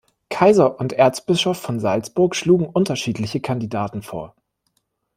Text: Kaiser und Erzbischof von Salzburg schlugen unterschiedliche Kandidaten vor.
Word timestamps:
Kaiser 0.31 0.79
und 0.79 0.93
Erzbischof 0.93 1.59
von 1.59 1.79
Salzburg 1.79 2.35
schlugen 2.35 2.65
unterschiedliche 2.65 3.39
Kandidaten 3.39 4.01
vor. 4.01 4.33